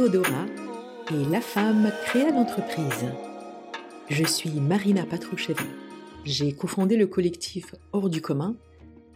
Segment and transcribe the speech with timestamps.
[0.00, 0.46] Théodora
[1.10, 3.04] et La femme créa l'entreprise.
[4.08, 5.62] Je suis Marina Patroucheva.
[6.24, 8.56] J'ai cofondé le collectif Hors du commun,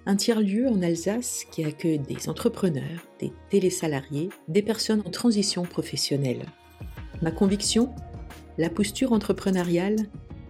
[0.04, 6.44] un tiers-lieu en Alsace qui accueille des entrepreneurs, des télésalariés, des personnes en transition professionnelle.
[7.22, 7.94] Ma conviction
[8.58, 9.96] La posture entrepreneuriale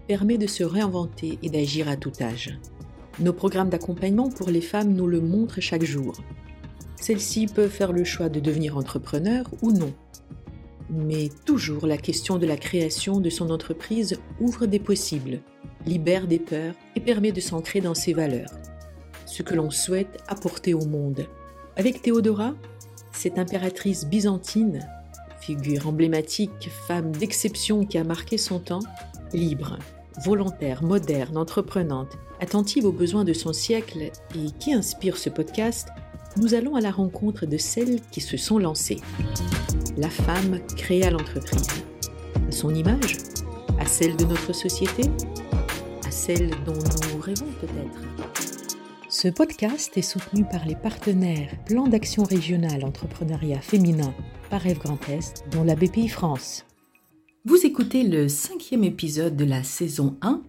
[0.09, 2.59] permet de se réinventer et d'agir à tout âge.
[3.21, 6.13] Nos programmes d'accompagnement pour les femmes nous le montrent chaque jour.
[6.97, 9.95] Celles-ci peuvent faire le choix de devenir entrepreneur ou non.
[10.97, 15.41] Mais toujours la question de la création de son entreprise ouvre des possibles,
[15.87, 18.51] libère des peurs et permet de s'ancrer dans ses valeurs,
[19.27, 21.27] ce que l'on souhaite apporter au monde.
[21.77, 22.55] Avec Théodora,
[23.13, 24.87] cette impératrice byzantine,
[25.41, 28.83] figure emblématique, femme d'exception qui a marqué son temps,
[29.33, 29.79] libre,
[30.25, 35.89] volontaire, moderne, entreprenante, attentive aux besoins de son siècle et qui inspire ce podcast,
[36.37, 39.01] nous allons à la rencontre de celles qui se sont lancées.
[39.97, 41.85] La femme créa l'entreprise.
[42.49, 43.17] À son image
[43.79, 45.05] À celle de notre société
[46.05, 48.01] À celle dont nous rêvons peut-être
[49.09, 54.13] Ce podcast est soutenu par les partenaires Plan d'action régional entrepreneuriat féminin
[54.51, 56.65] par Rêve Grand Est, dont la BPI France.
[57.45, 60.43] Vous écoutez le cinquième épisode de la saison 1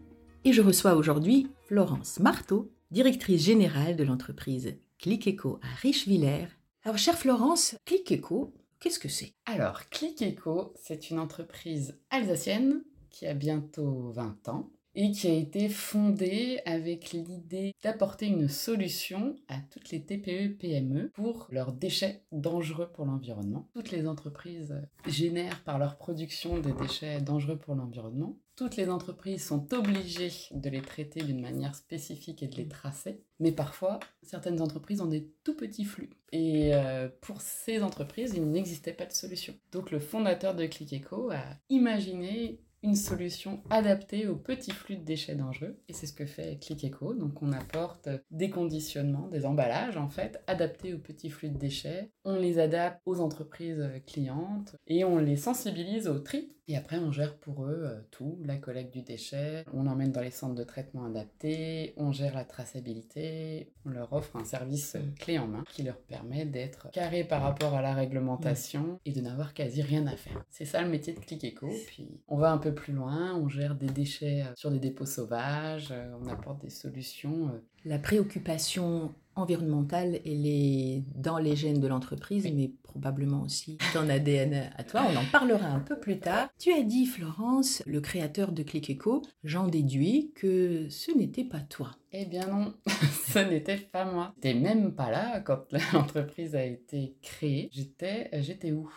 [0.44, 6.48] et je reçois aujourd'hui Florence Marteau, directrice générale de l'entreprise Click Eco à Richevillers.
[6.84, 8.54] Alors, chère Florence, Click Eco,
[8.86, 9.34] qu'est-ce que c'est?
[9.48, 15.34] Alors, Click Eco, c'est une entreprise alsacienne qui a bientôt 20 ans et qui a
[15.34, 22.90] été fondée avec l'idée d'apporter une solution à toutes les TPE-PME pour leurs déchets dangereux
[22.94, 23.70] pour l'environnement.
[23.74, 28.38] Toutes les entreprises génèrent par leur production des déchets dangereux pour l'environnement.
[28.56, 33.22] Toutes les entreprises sont obligées de les traiter d'une manière spécifique et de les tracer,
[33.42, 36.10] mais parfois, certaines entreprises ont des tout petits flux.
[36.32, 39.54] Et euh, pour ces entreprises, il n'existait pas de solution.
[39.74, 45.36] Donc le fondateur de ClickEco a imaginé une solution adaptée aux petits flux de déchets
[45.36, 45.78] dangereux.
[45.88, 47.14] Et c'est ce que fait ClickEco.
[47.14, 52.12] Donc on apporte des conditionnements, des emballages en fait, adaptés aux petits flux de déchets.
[52.24, 56.52] On les adapte aux entreprises clientes et on les sensibilise au tri.
[56.68, 60.22] Et après on gère pour eux euh, tout, la collecte du déchet, on l'emmène dans
[60.22, 65.38] les centres de traitement adaptés, on gère la traçabilité, on leur offre un service clé
[65.38, 69.54] en main qui leur permet d'être carré par rapport à la réglementation et de n'avoir
[69.54, 70.44] quasi rien à faire.
[70.50, 71.70] C'est ça le métier de ClickEco.
[71.86, 75.06] Puis on va un peu plus loin, on gère des déchets euh, sur des dépôts
[75.06, 77.48] sauvages, euh, on apporte des solutions.
[77.48, 77.60] Euh.
[77.86, 84.72] La préoccupation environnementale, elle est dans les gènes de l'entreprise, mais probablement aussi dans ADN
[84.78, 85.06] à toi.
[85.12, 86.48] On en parlera un peu plus tard.
[86.58, 91.92] Tu as dit, Florence, le créateur de ClickEco, j'en déduis que ce n'était pas toi.
[92.14, 92.74] Eh bien non,
[93.28, 94.34] ce n'était pas moi.
[94.36, 97.70] J'étais même pas là quand l'entreprise a été créée.
[97.74, 98.90] J'étais, j'étais où?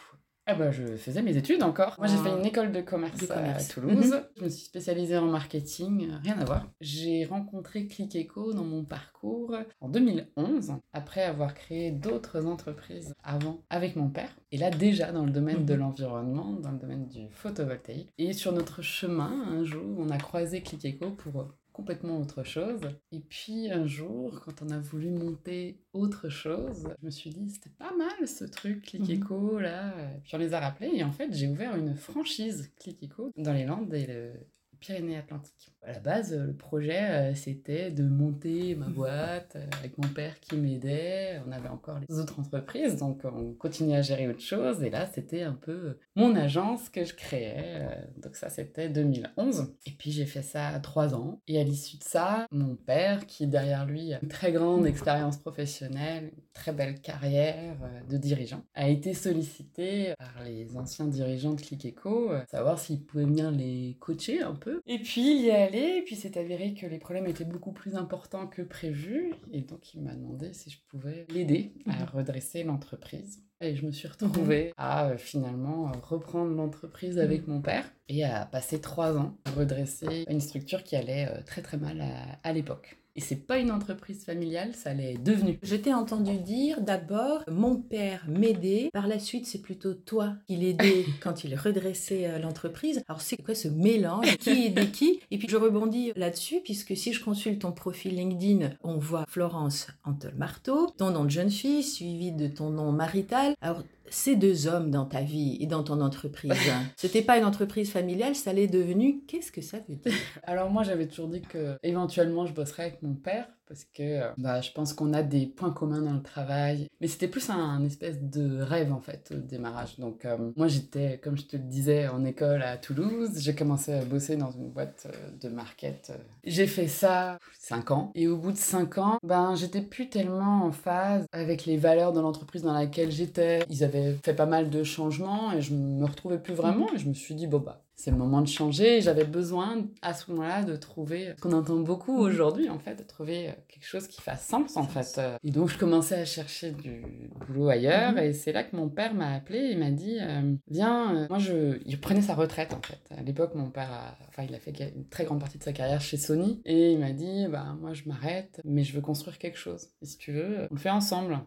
[0.50, 1.94] Ah bah je faisais mes études encore.
[1.98, 4.10] Moi j'ai fait une école de commerce, à Toulouse.
[4.10, 4.22] Mhm.
[4.38, 6.66] Je me suis spécialisée en marketing, rien à voir.
[6.80, 13.94] J'ai rencontré ClickEco dans mon parcours en 2011, après avoir créé d'autres entreprises avant avec
[13.94, 14.30] mon père.
[14.50, 15.80] Et là déjà dans le domaine de mhm.
[15.80, 18.10] l'environnement, dans le domaine du photovoltaïque.
[18.16, 22.80] Et sur notre chemin, un jour, on a croisé ClickEco pour complètement autre chose.
[23.12, 27.48] Et puis un jour, quand on a voulu monter autre chose, je me suis dit,
[27.50, 29.60] c'était pas mal ce truc Click mhm.
[29.60, 29.94] là.
[30.24, 32.98] Puis on les a rappelés et en fait, j'ai ouvert une franchise Click
[33.36, 34.32] dans les Landes et le,
[34.80, 35.72] Pyrénées-Atlantiques.
[35.82, 40.38] À la base, le projet, euh, c'était de monter ma boîte euh, avec mon père
[40.40, 41.40] qui m'aidait.
[41.46, 44.82] On avait encore les autres entreprises, donc on continuait à gérer autre chose.
[44.82, 47.56] Et là, c'était un peu mon agence que je créais.
[47.58, 49.74] Euh, donc ça, c'était 2011.
[49.86, 51.40] Et puis j'ai fait ça trois ans.
[51.46, 55.36] Et à l'issue de ça, mon père, qui derrière lui a une très grande expérience
[55.36, 57.76] professionnelle, une très belle carrière
[58.08, 63.50] de dirigeant, a été sollicité par les anciens dirigeants de ClickEco, savoir s'il pouvait bien
[63.50, 66.86] les coacher un peu et puis il y est allé, et puis c'est avéré que
[66.86, 69.32] les problèmes étaient beaucoup plus importants que prévu.
[69.52, 72.08] Et donc il m'a demandé si je pouvais l'aider à mhm.
[72.14, 73.42] redresser l'entreprise.
[73.60, 74.72] Et je me suis retrouvée mhm.
[74.76, 77.54] à euh, finalement reprendre l'entreprise avec mhm.
[77.54, 81.62] mon père et à passer trois ans à redresser une structure qui allait euh, très
[81.62, 82.02] très mal
[82.42, 82.97] à l'époque.
[83.18, 85.58] Et c'est pas une entreprise familiale, ça l'est devenu.
[85.64, 90.54] Je t'ai entendu dire d'abord mon père m'aidait, par la suite c'est plutôt toi qui
[90.54, 93.02] l'aidais quand il redressait euh, l'entreprise.
[93.08, 94.36] Alors c'est quoi ce mélange?
[94.36, 95.18] Qui aidait qui?
[95.32, 99.88] Et puis je rebondis là-dessus puisque si je consulte ton profil LinkedIn, on voit Florence
[100.04, 103.54] Antol-Marteau, ton nom de jeune fille suivi de ton nom marital.
[103.60, 106.52] Alors ces deux hommes dans ta vie et dans ton entreprise,
[106.96, 109.22] c'était pas une entreprise familiale, ça l'est devenu.
[109.26, 110.12] Qu'est-ce que ça veut dire?
[110.42, 114.30] Alors moi, j'avais toujours dit que éventuellement je bosserais avec mon père parce que euh,
[114.38, 116.88] bah, je pense qu'on a des points communs dans le travail.
[117.00, 119.98] Mais c'était plus un, espèce de rêve en fait au démarrage.
[119.98, 123.30] Donc euh, moi j'étais, comme je te le disais, en école à Toulouse.
[123.36, 126.12] J'ai commencé à bosser dans une boîte euh, de market.
[126.44, 128.12] J'ai fait ça 5 ans.
[128.14, 132.12] Et au bout de 5 ans, ben, j'étais plus tellement en phase avec les valeurs
[132.12, 133.60] de l'entreprise dans laquelle j'étais.
[133.68, 136.86] Ils avaient fait pas mal de changements et je me retrouvais plus vraiment.
[136.94, 139.00] Et je me suis dit, bon bah c'est le moment de changer.
[139.00, 142.20] J'avais besoin à ce moment-là de trouver ce qu'on entend beaucoup mhm.
[142.20, 145.18] aujourd'hui en fait, de trouver euh, quelque chose qui fasse sens en fait.
[145.18, 145.36] Euh.
[145.42, 147.02] Et donc je commençais à chercher du
[147.46, 148.18] boulot ailleurs mhm.
[148.18, 151.80] et c'est là que mon père m'a appelé et m'a dit euh, viens, moi je,
[151.86, 153.00] il prenait sa retraite en fait.
[153.10, 154.16] À l'époque mon père, a...
[154.28, 157.00] enfin il a fait une très grande partie de sa carrière chez Sony et il
[157.00, 159.88] m'a dit bah moi je m'arrête mais je veux construire quelque chose.
[160.02, 161.40] Et si tu veux, on le fait ensemble.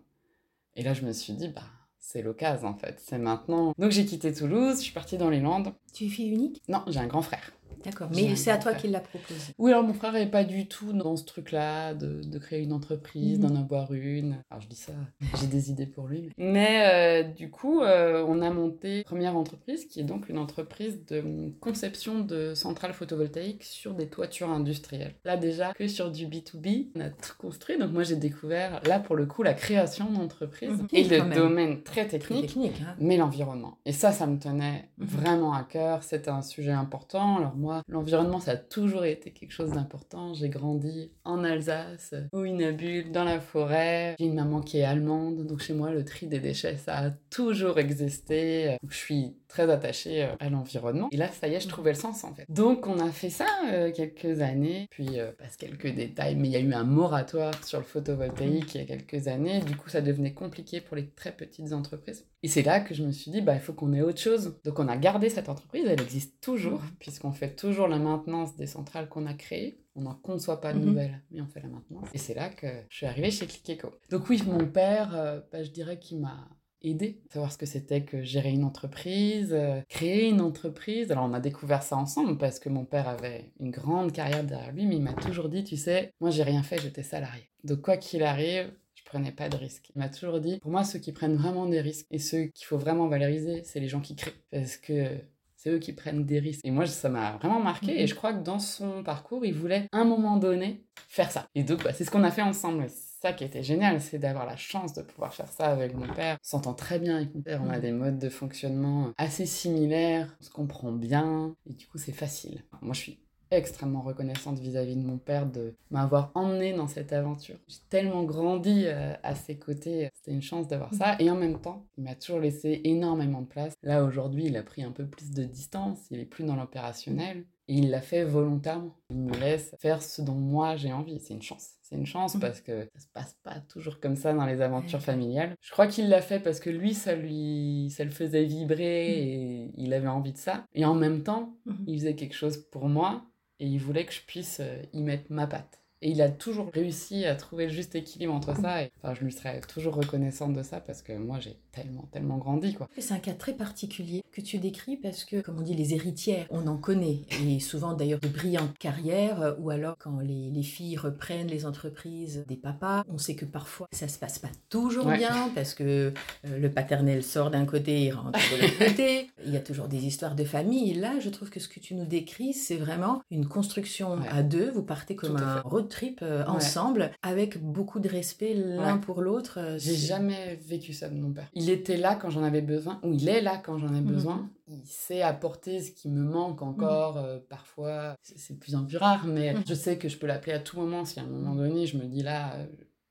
[0.75, 1.62] Et là je me suis dit bah
[2.01, 3.74] c'est l'occasion en fait, c'est maintenant.
[3.77, 5.71] Donc j'ai quitté Toulouse, je suis partie dans les Landes.
[5.94, 6.62] Tu es fille unique?
[6.68, 7.53] Non, j'ai un grand frère.
[7.83, 9.54] D'accord, mais c'est à toi qu'il l'a proposé.
[9.57, 12.74] Oui, alors mon frère n'est pas du tout dans ce truc-là, de, de, créer une
[12.74, 13.48] entreprise, mhm.
[13.48, 14.38] d'en avoir une.
[14.50, 14.94] Alors je dis ça,
[15.39, 16.30] j'ai des idées pour lui.
[16.38, 21.06] Mais, euh, du coup, euh, on a monté première entreprise, qui est donc une entreprise
[21.06, 25.16] de conception de centrales photovoltaïques sur des toitures industrielles.
[25.25, 27.78] Là déjà, que sur du B2B, on a tout construit.
[27.78, 30.88] Donc moi j'ai découvert, là pour le coup, la création d'entreprise mhm.
[30.94, 32.95] et le domaine très technique, hein.
[33.00, 33.78] mais l'environnement.
[33.86, 35.07] Et ça, ça me tenait mhm.
[35.07, 36.04] vraiment à cœur.
[36.04, 37.38] C'était un sujet important.
[37.38, 40.33] Alors moi, l'environnement, ça a toujours été quelque chose d'important.
[40.33, 44.15] J'ai grandi en Alsace, au Inabul, dans la forêt.
[44.19, 47.09] J'ai une maman qui est allemande, donc chez moi, le tri des déchets, ça a
[47.29, 48.77] toujours existé.
[48.88, 51.09] je suis très attachée euh, à l'environnement.
[51.12, 52.45] Et là, ça y est, je trouvais le sens en fait.
[52.50, 56.51] Donc, on a fait ça euh, quelques années, puis euh, passe quelques détails, mais il
[56.51, 59.59] y a eu un moratoire sur le photovoltaïque il y a quelques années.
[59.62, 62.25] Du coup, ça devenait compliqué pour les très petites entreprises.
[62.44, 64.60] Et c'est là que je me suis dit, bah, il faut qu'on ait autre chose.
[64.64, 68.68] Donc, on a gardé cette entreprise, elle existe toujours, puisqu'on fait toujours la maintenance des
[68.68, 69.80] centrales qu'on a créées.
[69.96, 70.86] On n'en conçoit pas de mhm.
[70.86, 72.08] nouvelles, mais on fait la maintenance.
[72.14, 75.70] Et c'est là que je suis arrivée chez Click Donc oui, mon père, bah, je
[75.70, 76.48] dirais qu'il m'a
[76.84, 81.12] aider, savoir ce que c'était que gérer une entreprise, euh, créer une entreprise.
[81.12, 84.72] Alors on a découvert ça ensemble parce que mon père avait une grande carrière derrière
[84.72, 87.50] lui, mais il m'a toujours dit, tu sais, moi j'ai rien fait, j'étais salarié.
[87.64, 88.72] Donc quoi qu'il arrive,
[89.12, 89.92] prenais pas de risques.
[89.94, 92.66] Il m'a toujours dit, pour moi ceux qui prennent vraiment des risques et ceux qu'il
[92.66, 94.34] faut vraiment valoriser, c'est les gens qui créent.
[94.52, 95.18] Parce que
[95.58, 96.62] c'est eux qui prennent des risques.
[96.63, 98.00] Et moi, ça m'a vraiment marqué.
[98.00, 98.08] Et mhm.
[98.08, 101.48] je crois que dans son parcours, il voulait, à un moment donné, faire ça.
[101.54, 102.88] Et donc, bah, c'est ce qu'on a fait ensemble
[103.22, 106.38] ça qui était génial, c'est d'avoir la chance de pouvoir faire ça avec mon père.
[106.42, 107.81] On s'entend très bien avec mon père, on a mm.
[107.81, 112.64] des modes de fonctionnement assez similaires, on se comprend bien, et du coup c'est facile.
[112.81, 113.19] Moi je suis
[113.51, 117.57] extrêmement reconnaissante vis-à-vis de mon père de m'avoir emmené dans cette aventure.
[117.68, 121.15] J'ai tellement grandi euh, à ses côtés, c'était une chance d'avoir ça.
[121.19, 123.74] Et en même temps, il m'a toujours laissé énormément de place.
[123.83, 127.45] Là, aujourd'hui, il a pris un peu plus de distance, il est plus dans l'opérationnel.
[127.68, 128.98] Et il l'a fait volontairement.
[129.12, 131.19] Il me laisse faire ce dont moi j'ai envie.
[131.21, 131.75] C'est une chance.
[131.81, 135.01] C'est une chance parce que ça se passe pas toujours comme ça dans les aventures
[135.01, 135.56] familiales.
[135.62, 139.71] Je crois qu'il l'a fait parce que lui, ça lui, ça le faisait vibrer et
[139.77, 140.65] il avait envie de ça.
[140.74, 141.56] Et en même temps,
[141.88, 143.31] il faisait quelque chose pour moi
[143.62, 145.81] et il voulait que je puisse euh, y mettre ma patte.
[146.01, 148.83] Et il a toujours réussi à trouver le juste équilibre entre ça.
[148.83, 152.38] Et, enfin, je lui serais toujours reconnaissante de ça parce que moi, j'ai tellement, tellement
[152.38, 152.89] grandi, quoi.
[152.98, 156.45] C'est un cas très particulier que tu décris parce que, comme on dit, les héritières,
[156.50, 157.21] on en connaît.
[157.45, 161.65] Et souvent, d'ailleurs, de brillantes carrières euh, ou alors quand les, les, filles reprennent les
[161.65, 166.13] entreprises des papas, on sait que parfois, ça se passe pas toujours bien parce que
[166.45, 169.30] euh, le paternel sort d'un côté et rentre de l'autre côté.
[169.45, 170.92] Il y a toujours des histoires de famille.
[170.92, 174.44] Et là, je trouve que ce que tu nous décris, c'est vraiment une construction à
[174.44, 174.71] deux.
[174.71, 175.61] Vous partez comme un
[175.92, 179.60] trip euh, ensemble avec beaucoup de respect l'un pour l'autre.
[179.60, 181.48] Euh, J'ai jamais vécu ça de mon père.
[181.54, 184.12] Il était là quand j'en avais besoin, ou il est là quand j'en ai mhm.
[184.12, 184.50] besoin.
[184.68, 187.18] Il sait apporter ce qui me manque encore.
[187.18, 187.24] Mhm.
[187.26, 189.64] Euh, parfois, c'est plus en plus rare, mais mhm.
[189.68, 191.06] je sais que je peux l'appeler à tout moment.
[191.06, 192.56] Si à un moment donné, je me dis là,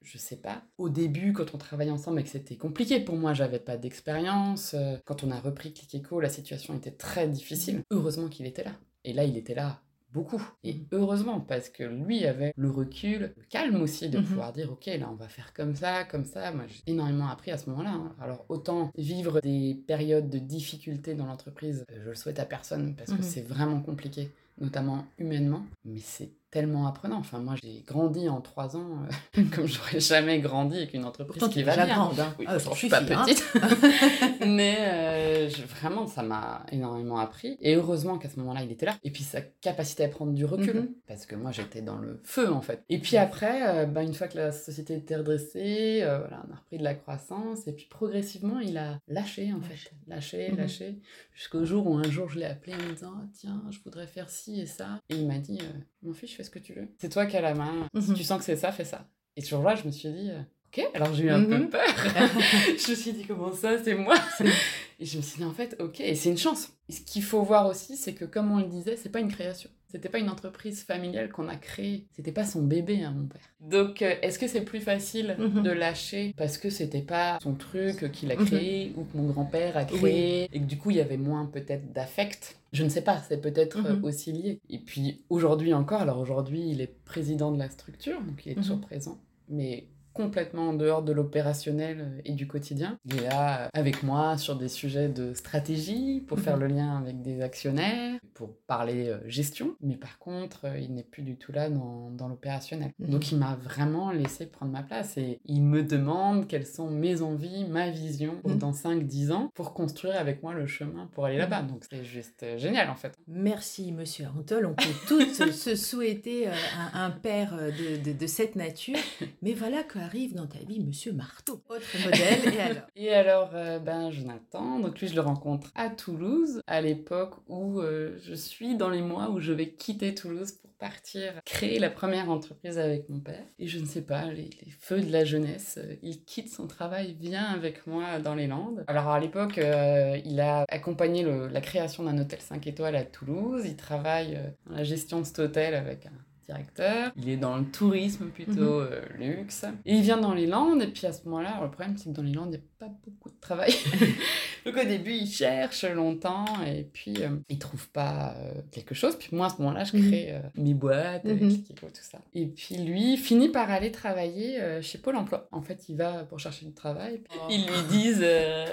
[0.03, 0.63] je sais pas.
[0.79, 4.75] Au début, quand on travaillait ensemble et que c'était compliqué pour moi, j'avais pas d'expérience.
[5.05, 7.83] Quand on a repris Click la situation était très difficile.
[7.91, 8.73] Heureusement qu'il était là.
[9.05, 9.81] Et là, il était là
[10.13, 10.43] beaucoup.
[10.65, 14.73] Et heureusement, parce que lui avait le recul, le calme aussi de mmh pouvoir dire,
[14.73, 16.53] ok, là, on va faire comme ça, comme ça.
[16.53, 17.91] Moi, j'ai énormément appris à ce moment-là.
[17.91, 18.15] Hein.
[18.21, 22.95] Alors, autant vivre des périodes de difficulté dans l'entreprise, euh, je le souhaite à personne,
[22.97, 27.19] parce que mmh c'est vraiment compliqué, notamment humainement, mais c'est tellement apprenant.
[27.19, 28.99] Enfin, moi, j'ai grandi en trois ans
[29.39, 31.95] euh, comme j'aurais jamais grandi avec une entreprise qui va bien.
[31.95, 32.35] Grande, hein.
[32.39, 33.25] oui, ah, je suis pas hein.
[33.25, 33.45] petite,
[34.47, 37.57] mais euh, vraiment, ça m'a énormément appris.
[37.61, 38.97] Et heureusement qu'à ce moment-là, il était là.
[39.05, 40.89] Et puis sa capacité à prendre du recul, mhm.
[41.07, 42.83] parce que moi, j'étais dans le feu en fait.
[42.89, 46.57] Et puis après, euh, bah, une fois que la société était redressée, voilà, on a
[46.57, 47.67] repris de la croissance.
[47.67, 50.59] Et puis progressivement, il a lâché en fait, lâché, mhm.
[50.59, 51.01] lâché,
[51.35, 54.29] jusqu'au jour où un jour, je l'ai appelé en me disant, tiens, je voudrais faire
[54.29, 55.01] ci et ça.
[55.09, 56.89] Et il m'a dit, euh, mon fils, fais ce que tu veux.
[56.99, 57.87] C'est toi qui as la main.
[58.01, 58.17] Si Mhm.
[58.17, 59.07] tu sens que c'est ça, fais ça.
[59.37, 60.85] Et ce jour-là, je me suis dit, euh, ok.
[60.95, 61.69] Alors j'ai eu un peu Mhm.
[61.71, 61.81] peur.
[62.79, 64.15] je me suis dit, comment ça, c'est moi?
[64.99, 66.01] Et je me suis dit, en fait, ok.
[66.01, 66.73] Et c'est une chance.
[66.89, 69.33] Et ce qu'il faut voir aussi, c'est que, comme on le disait, c'est pas une
[69.33, 69.71] création.
[69.91, 72.07] C'était pas une entreprise familiale qu'on a créée.
[72.13, 73.41] C'était pas son bébé, hein, mon père.
[73.61, 75.63] Donc, euh, est-ce que c'est plus facile Mhm.
[75.63, 78.47] de lâcher parce que c'était pas son truc qu'il a Mhm.
[78.47, 81.47] créé ou que mon grand-père a créé et que du coup il y avait moins
[81.47, 82.57] peut-être d'affect?
[82.73, 84.05] Je ne sais pas, c'est peut-être euh, Mhm.
[84.05, 84.61] aussi lié.
[84.71, 88.55] Et puis aujourd'hui encore, alors aujourd'hui il est président de la structure, donc il est
[88.55, 89.19] toujours présent,
[89.49, 92.99] mais complètement en dehors de l'opérationnel euh, et du quotidien.
[93.05, 96.63] Il est là euh, avec moi sur des sujets de stratégie, pour faire Mhm.
[96.63, 101.23] le lien avec des actionnaires, pour parler euh, gestion, mais par contre, il n'est plus
[101.23, 102.93] du tout là dans, dans l'opérationnel.
[102.99, 103.11] Mhm.
[103.11, 107.23] Donc il m'a vraiment laissé prendre ma place et il me demande quelles sont mes
[107.23, 108.59] envies, ma vision Mhm.
[108.59, 111.63] dans 5-10 ans, pour construire avec moi le chemin pour aller là-bas.
[111.63, 113.15] Donc c'est juste génial en fait.
[113.29, 114.67] Merci, monsieur Arantol.
[114.67, 116.53] On peut tous se souhaiter un,
[116.95, 118.97] un père de, de- de cette nature.
[119.43, 121.63] Mais voilà qu'arrive dans ta vie monsieur Marteau.
[121.69, 122.55] Autre modèle.
[122.55, 122.83] Et alors?
[122.97, 127.81] Et alors, euh, ben, Jonathan, donc lui, je le rencontre à Toulouse, à l'époque où
[127.81, 131.91] euh, je suis dans les mois où je vais quitter Toulouse pour partir créer la
[131.91, 133.45] première entreprise avec mon père.
[133.59, 136.67] Et je ne sais pas, les, les feux de la jeunesse, euh, il quitte son
[136.67, 138.85] travail, vient avec moi dans les Landes.
[138.87, 143.05] Alors à l'époque, euh, il a accompagné le- la création d'un hôtel 5 étoiles à
[143.05, 143.63] Toulouse.
[143.67, 146.13] Il travaille euh, dans la gestion de cet hôtel avec un
[146.51, 147.13] directeur.
[147.17, 149.65] Il est dans le tourisme plutôt euh, luxe.
[149.87, 150.83] Et il vient dans les Landes.
[150.83, 152.87] Et puis à ce moment-là, le problème c'est que dans les Landes, il n'y a
[152.87, 153.73] pas beaucoup de travail.
[154.67, 159.17] Donc au début, il cherche longtemps et puis euh, il trouve pas euh, quelque chose.
[159.17, 160.09] Puis moi, à ce moment-là, je Mhm.
[160.09, 161.63] crée mes boîtes, avec Mhm.
[161.63, 162.19] Kiko, tout ça.
[162.35, 165.49] Et puis lui finit par aller travailler chez Pôle emploi.
[165.53, 167.19] En fait, il va pour chercher du travail.
[167.19, 167.49] Puis Oh.
[167.51, 168.27] Ils lui disent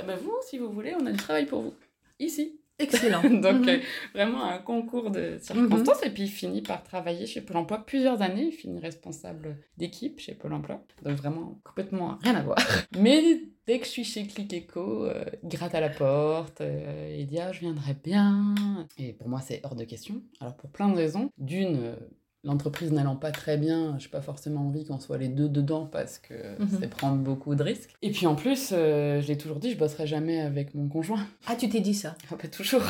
[0.05, 1.73] Bah, Vous, si vous voulez, on a du travail pour vous.
[2.19, 2.59] Ici.
[2.79, 3.21] Excellent.
[3.41, 3.69] Donc Mhm.
[3.69, 3.77] euh,
[4.13, 6.03] vraiment un concours de circonstances.
[6.03, 8.45] Et puis il finit par travailler chez Pôle emploi plusieurs années.
[8.45, 10.83] Il finit responsable d'équipe chez Pôle emploi.
[11.03, 12.57] Donc vraiment complètement rien à voir.
[12.99, 16.61] Mais dès que je suis chez Click Echo, euh, il gratte à la porte.
[16.61, 18.53] euh, il dit ah, je viendrai bien.
[18.97, 20.21] Et pour moi c'est hors de question.
[20.39, 21.31] Alors pour plein de raisons.
[21.37, 21.95] D'une, euh,
[22.43, 26.19] L'entreprise n'allant pas très bien, j'ai pas forcément envie qu'on soit les deux dedans parce
[26.19, 26.77] que Mhm.
[26.79, 27.93] c'est prendre beaucoup de risques.
[28.01, 31.25] Et puis en plus, euh, je l'ai toujours dit, je bosserai jamais avec mon conjoint.
[31.47, 32.15] Ah, tu t'es dit ça?
[32.23, 32.81] Enfin, pas toujours.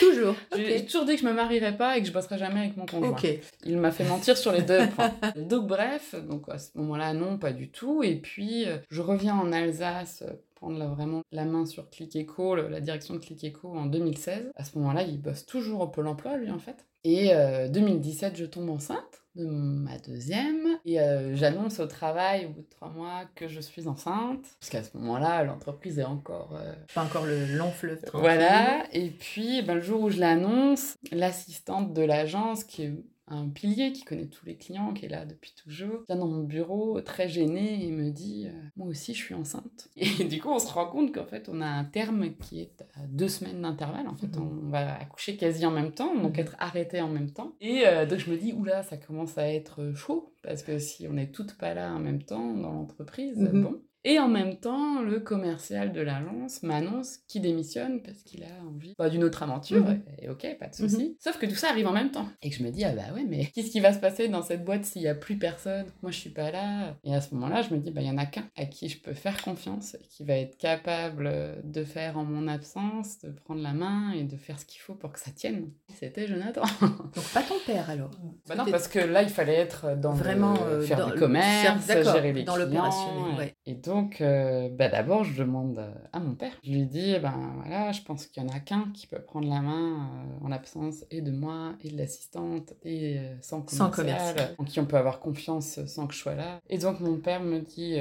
[0.00, 0.34] Toujours.
[0.56, 2.86] J'ai toujours dit que je me marierais pas et que je bosserais jamais avec mon
[2.86, 3.10] conjoint.
[3.10, 3.26] Ok.
[3.66, 5.12] Il m'a fait mentir sur les deux points.
[5.36, 8.02] Donc bref, donc à ce moment-là, non, pas du tout.
[8.02, 12.14] Et puis, euh, je reviens en Alsace euh, prendre là, vraiment la main sur Click
[12.14, 14.52] Echo, le- la direction de Click Echo en 2016.
[14.54, 16.86] À ce moment-là, il bosse toujours au Pôle emploi, lui, en fait.
[17.04, 20.78] Et euh, 2017, je tombe enceinte de ma deuxième.
[20.84, 24.44] Et euh, j'annonce au travail, au bout de trois mois, que je suis enceinte.
[24.60, 26.54] Parce qu'à ce moment-là, l'entreprise est encore...
[26.54, 28.20] euh, Pas encore le long fleuve tranquille.
[28.20, 32.92] voilà, et puis ben, le jour où je l'annonce, l'assistante de l'agence, qui est
[33.32, 36.42] un pilier, qui connaît tous les clients, qui est là depuis toujours, vient dans mon
[36.44, 39.88] bureau très gênée et me dit euh, Moi aussi, je suis enceinte.
[39.96, 42.84] Et du coup, on se rend compte qu'en fait, on a un terme qui est
[42.94, 44.08] à deux semaines d'intervalle.
[44.08, 46.40] En fait, on va accoucher quasi en même temps, donc Mhm.
[46.40, 47.52] être arrêté en même temps.
[47.60, 51.06] Et euh, donc, je me dis Oula, ça commence à être chaud, parce que si
[51.08, 53.62] on n'est toutes pas là en même temps dans l'entreprise, Mhm.
[53.62, 53.82] bon.
[54.04, 58.94] Et en même temps, le commercial de l'agence m'annonce qu'il démissionne parce qu'il a envie
[58.98, 59.84] bah, d'une autre aventure.
[59.84, 60.02] Mhm.
[60.20, 61.16] Et ok, pas de souci.
[61.20, 62.26] Sauf que tout ça arrive en même temps.
[62.42, 64.42] Et que je me dis, ah bah ouais, mais qu'est-ce qui va se passer dans
[64.42, 65.86] cette boîte s'il n'y a plus personne?
[66.02, 66.96] Moi, je suis pas là.
[67.04, 68.88] Et à ce moment-là, je me dis, bah il y en a qu'un à qui
[68.88, 71.30] je peux faire confiance qui va être capable
[71.62, 74.94] de faire en mon absence, de prendre la main et de faire ce qu'il faut
[74.94, 75.70] pour que ça tienne.
[75.94, 76.62] C'était Jonathan.
[76.80, 78.10] Donc pas ton père alors.
[78.48, 81.18] Bah non, parce que là, il fallait être dans Vraiment, le- euh, faire dans du
[81.18, 83.54] commerce, gérer les dans clients, l'opérationnel, ouais.
[83.66, 86.52] Et donc, euh, bah d'abord, je demande euh, à mon père.
[86.62, 89.48] Je lui dis, ben voilà, je pense qu'il y en a qu'un qui peut prendre
[89.48, 93.90] la main euh, en l'absence et de moi et de l'assistante et euh, sans Sans
[93.90, 96.60] commercial, en qui on peut avoir confiance sans que je sois là.
[96.68, 97.98] Et donc, mon père me dit,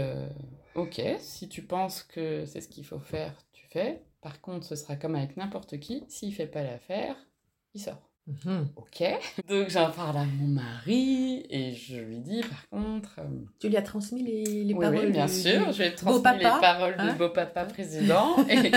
[0.76, 4.04] ok, si tu penses que c'est ce qu'il faut faire, tu fais.
[4.22, 6.04] Par contre, ce sera comme avec n'importe qui.
[6.08, 7.16] S'il fait pas l'affaire,
[7.74, 8.11] il sort.
[8.46, 8.68] Mhm.
[8.76, 9.04] Ok.
[9.50, 13.16] Donc j'en parle à mon mari et je lui dis par contre.
[13.20, 13.24] euh,
[13.60, 15.90] Tu lui as transmis les, les oui, paroles oui, bien du- sûr, du je lui
[15.90, 18.72] ai transmis les paroles hein du beau-papa président et,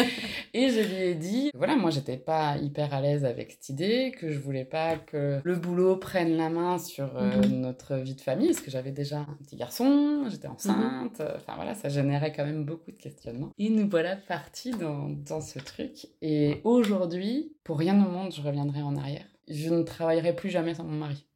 [0.55, 4.13] et je lui ai dit voilà, moi j'étais pas hyper à l'aise avec cette idée,
[4.19, 7.61] que je voulais pas que le boulot prenne la main sur euh, Mhm.
[7.61, 11.55] notre vie de famille, parce que j'avais déjà un petit garçon, j'étais enceinte, euh, enfin
[11.57, 13.51] voilà, ça générait quand même beaucoup de questionnements.
[13.59, 16.07] Et nous voilà partis dans, dans ce truc.
[16.23, 19.27] Et aujourd'hui, pour rien au monde, je reviendrai en arrière.
[19.49, 21.27] Je ne travaillerai plus jamais sans mon mari.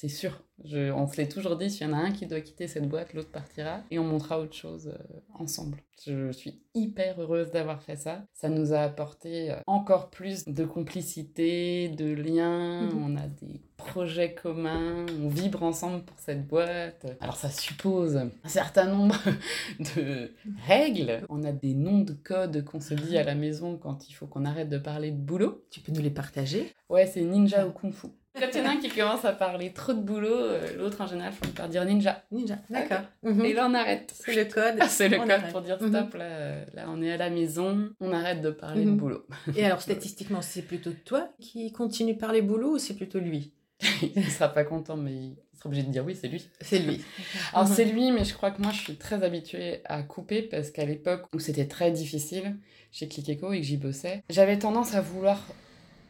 [0.00, 0.44] C'est sûr.
[0.64, 2.88] Je, on se l'est toujours dit, s'il y en a un qui doit quitter cette
[2.88, 5.78] boîte, l'autre partira et on montera autre chose euh, ensemble.
[6.06, 8.22] Je suis hyper heureuse d'avoir fait ça.
[8.32, 12.82] Ça nous a apporté euh, encore plus de complicité, de liens.
[12.82, 13.02] Mhm.
[13.02, 17.06] On a des projets communs, on vibre ensemble pour cette boîte.
[17.20, 19.16] Alors ça suppose un certain nombre
[19.96, 20.30] de
[20.68, 21.22] règles.
[21.28, 24.28] On a des noms de code qu'on se dit à la maison quand il faut
[24.28, 25.64] qu'on arrête de parler de boulot.
[25.72, 26.72] Tu peux nous les partager?
[26.88, 28.06] Ouais, c'est ninja ou kung fu.
[28.40, 31.00] Quand il y en a un qui commence à parler trop de boulot, euh, l'autre
[31.00, 32.22] en général finit par dire ninja.
[32.30, 33.02] Ninja, d'accord.
[33.22, 33.44] Mhm.
[33.44, 34.14] Et là on arrête.
[34.14, 34.76] C'est le code.
[34.80, 35.88] Ah, c'est le code pour dire mhm.
[35.88, 36.14] stop.
[36.14, 39.26] là, là on est à la maison, on arrête de parler de boulot.
[39.56, 43.52] Et alors statistiquement, c'est plutôt toi qui continue de parler boulot ou c'est plutôt lui?
[44.16, 46.48] Il sera pas content, mais il sera obligé de dire oui, c'est lui.
[46.60, 47.00] C'est lui.
[47.52, 50.70] Alors c'est lui, mais je crois que moi je suis très habituée à couper parce
[50.70, 52.56] qu'à l'époque où c'était très difficile
[52.90, 55.40] chez Click et que j'y bossais, j'avais tendance à vouloir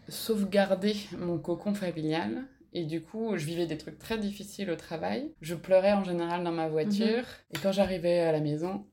[0.08, 2.44] sauvegarder mon cocon familial.
[2.72, 5.32] Et du coup, je vivais des trucs très difficiles au travail.
[5.40, 7.18] Je pleurais en général dans ma voiture.
[7.18, 7.54] Mhm.
[7.54, 8.86] Et quand j'arrivais à la maison,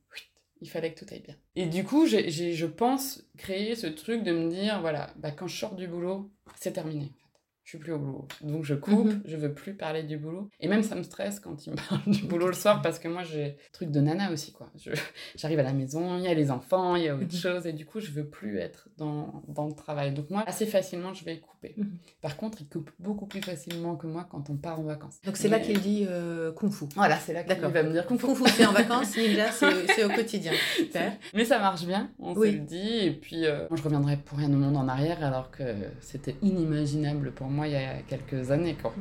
[0.61, 1.35] il fallait que tout aille bien.
[1.55, 5.47] Et du coup, j'ai, je pense, créé ce truc de me dire, voilà, bah, quand
[5.47, 7.11] je sors du boulot, c'est terminé
[7.65, 8.27] je suis plus au boulot.
[8.41, 9.21] Donc je coupe, mhm.
[9.25, 10.49] je veux plus parler du boulot.
[10.59, 13.07] Et même ça me stresse quand il me parle du boulot le soir parce que
[13.07, 14.69] moi j'ai truc de nana aussi quoi.
[15.35, 17.31] J'arrive à la maison, il y a les enfants, il y a autre mhm.
[17.31, 20.13] chose et du coup je veux plus être dans, dans, le travail.
[20.13, 21.73] Donc moi assez facilement je vais couper.
[21.75, 21.97] Mhm.
[22.21, 25.19] Par contre il coupe beaucoup plus facilement que moi quand on part en vacances.
[25.25, 26.85] Donc c'est là qu'il dit euh, kung fu.
[26.95, 28.27] Voilà c'est là qu'il va me dire kung fu.
[28.27, 30.51] Kung fu c'est en vacances, ninja c'est au quotidien.
[31.33, 32.99] Mais ça marche bien, on se le dit.
[32.99, 35.63] Et puis euh, moi je reviendrai pour rien au monde en arrière alors que
[35.99, 38.75] c'était inimaginable pour moi moi il y a quelques années.
[38.79, 38.93] Quoi.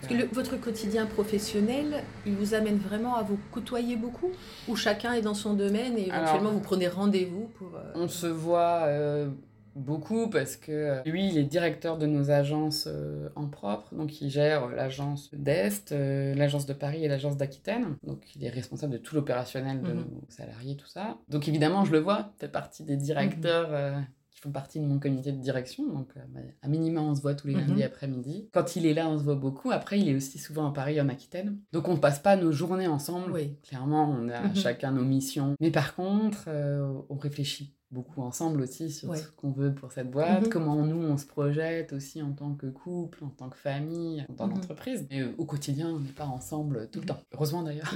[0.00, 4.30] Parce que votre quotidien professionnel, il vous amène vraiment à vous côtoyer beaucoup
[4.68, 7.74] Ou chacun est dans son domaine et éventuellement vous prenez rendez-vous pour...
[7.74, 9.28] Euh, on se voit euh,
[9.74, 12.88] beaucoup parce que euh, lui, il est directeur de nos agences
[13.34, 17.96] en propre, donc il gère l'agence d'Est, l'agence de Paris et l'agence d'Aquitaine.
[18.04, 19.96] Donc il est responsable de tout l'opérationnel de mhm.
[19.96, 21.16] nos salariés, tout ça.
[21.28, 23.70] Donc évidemment, je le vois, fait partie des directeurs
[24.44, 25.86] font partie de mon comité de direction.
[25.86, 27.82] Donc, euh, bah, à minima, on se voit tous les lundis mhm.
[27.82, 28.48] après-midi.
[28.52, 29.70] Quand il est là, on se voit beaucoup.
[29.70, 31.58] Après, il est aussi souvent à Paris, en Aquitaine.
[31.72, 33.32] Donc, on passe pas nos journées ensemble.
[33.32, 33.56] Oui.
[33.62, 34.54] Clairement, on a mhm.
[34.54, 35.54] chacun nos missions.
[35.60, 40.10] Mais par contre, euh, on réfléchit beaucoup ensemble aussi sur ce qu'on veut pour cette
[40.10, 40.48] boîte, mhm.
[40.48, 44.34] comment nous on se projette aussi en tant que couple, en tant que famille, en
[44.34, 45.06] tant qu'entreprise.
[45.10, 47.20] Et euh, au quotidien, on n'est pas ensemble tout le temps.
[47.32, 47.94] Heureusement d'ailleurs.